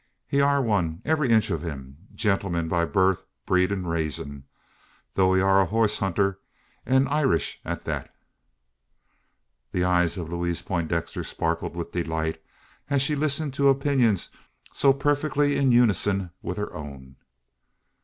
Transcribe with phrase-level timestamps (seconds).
[0.27, 4.45] He air one, every inch o' him a gen'leman by barth, breed, an raisin'
[5.13, 6.39] tho' he air a hoss hunter,
[6.87, 8.11] an Irish at thet."
[9.71, 12.41] The eyes of Louise Poindexter sparkled with delight
[12.89, 14.29] as she listened to opinions
[14.73, 17.17] so perfectly in unison with her own.